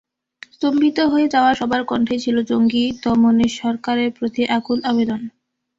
স্তম্ভিত 0.47 0.97
হয়ে 1.11 1.27
যাওয়া 1.33 1.51
সবার 1.53 1.81
কণ্ঠেই 1.85 2.19
ছিল 2.19 2.37
জঙ্গি 2.49 2.83
দমনে 3.03 3.47
সরকারের 3.59 4.09
প্রতি 4.17 4.41
আকুল 4.57 4.79
আবেদন। 4.85 5.21